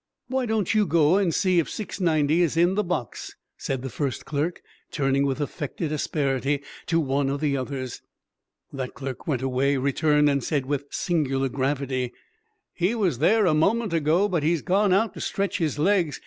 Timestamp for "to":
6.87-6.99, 15.13-15.21